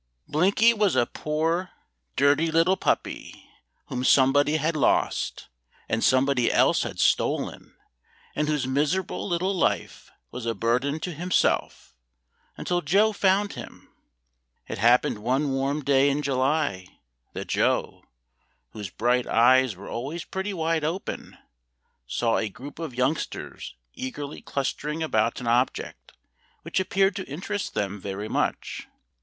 [0.27, 1.69] Blinky was a poor
[2.15, 3.47] dirty little puppy
[3.85, 5.47] whom somebody had lost,
[5.87, 7.75] and somebody else had stolen,
[8.35, 11.93] and whose miserable little life was a burden to himself
[12.57, 13.93] until Joe found him.
[14.67, 16.97] It happened one warm day in July
[17.33, 18.03] that Joe,
[18.71, 21.37] whose bright eyes were always pretty wide open,
[22.07, 26.13] saw a group of youngsters eagerly clustering about an object
[26.63, 28.87] which appeared to interest them very much.